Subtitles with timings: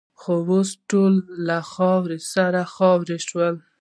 [0.21, 1.13] خو اوس ټول
[1.47, 3.55] له خاورو سره خاوروې شول.